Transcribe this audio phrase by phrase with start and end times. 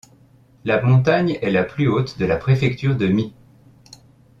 [0.65, 3.35] La montagne est la plus haute de la préfecture de Mie.